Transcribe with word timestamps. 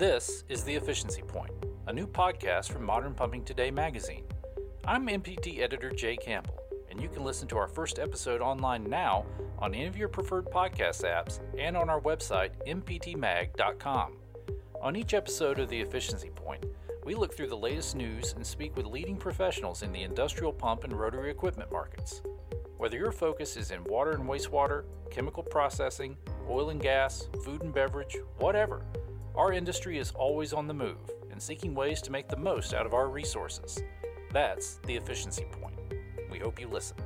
This 0.00 0.44
is 0.48 0.64
The 0.64 0.74
Efficiency 0.74 1.20
Point, 1.20 1.52
a 1.86 1.92
new 1.92 2.06
podcast 2.06 2.72
from 2.72 2.86
Modern 2.86 3.12
Pumping 3.12 3.44
Today 3.44 3.70
magazine. 3.70 4.24
I'm 4.86 5.06
MPT 5.06 5.60
editor 5.60 5.90
Jay 5.90 6.16
Campbell, 6.16 6.58
and 6.90 7.02
you 7.02 7.10
can 7.10 7.22
listen 7.22 7.46
to 7.48 7.58
our 7.58 7.68
first 7.68 7.98
episode 7.98 8.40
online 8.40 8.84
now 8.84 9.26
on 9.58 9.74
any 9.74 9.84
of 9.84 9.98
your 9.98 10.08
preferred 10.08 10.46
podcast 10.46 11.04
apps 11.04 11.40
and 11.58 11.76
on 11.76 11.90
our 11.90 12.00
website, 12.00 12.52
mptmag.com. 12.66 14.16
On 14.80 14.96
each 14.96 15.12
episode 15.12 15.58
of 15.58 15.68
The 15.68 15.82
Efficiency 15.82 16.30
Point, 16.30 16.64
we 17.04 17.14
look 17.14 17.36
through 17.36 17.48
the 17.48 17.54
latest 17.54 17.94
news 17.94 18.32
and 18.32 18.46
speak 18.46 18.74
with 18.78 18.86
leading 18.86 19.18
professionals 19.18 19.82
in 19.82 19.92
the 19.92 20.04
industrial 20.04 20.54
pump 20.54 20.84
and 20.84 20.98
rotary 20.98 21.30
equipment 21.30 21.70
markets. 21.70 22.22
Whether 22.78 22.96
your 22.96 23.12
focus 23.12 23.54
is 23.58 23.70
in 23.70 23.84
water 23.84 24.12
and 24.12 24.24
wastewater, 24.24 24.84
chemical 25.10 25.42
processing, 25.42 26.16
oil 26.48 26.70
and 26.70 26.80
gas, 26.80 27.28
food 27.44 27.60
and 27.62 27.74
beverage, 27.74 28.16
whatever, 28.38 28.82
our 29.40 29.54
industry 29.54 29.96
is 29.96 30.10
always 30.10 30.52
on 30.52 30.66
the 30.66 30.74
move 30.74 30.98
and 31.30 31.40
seeking 31.40 31.74
ways 31.74 32.02
to 32.02 32.12
make 32.12 32.28
the 32.28 32.36
most 32.36 32.74
out 32.74 32.84
of 32.84 32.92
our 32.92 33.08
resources. 33.08 33.82
That's 34.34 34.80
the 34.84 34.94
efficiency 34.94 35.46
point. 35.50 35.76
We 36.30 36.38
hope 36.38 36.60
you 36.60 36.68
listen. 36.68 36.98